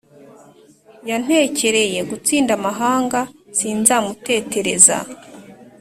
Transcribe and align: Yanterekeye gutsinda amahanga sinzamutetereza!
Yanterekeye 1.09 1.99
gutsinda 2.09 2.51
amahanga 2.59 3.19
sinzamutetereza! 3.57 4.97